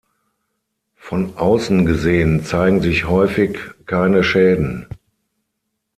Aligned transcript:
Von 0.95 1.37
außen 1.37 1.85
gesehen 1.85 2.43
zeigen 2.43 2.81
sich 2.81 3.05
häufig 3.07 3.59
keine 3.85 4.23
Schäden. 4.23 4.87